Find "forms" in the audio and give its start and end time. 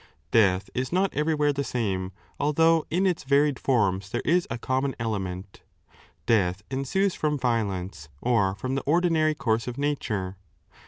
3.59-4.09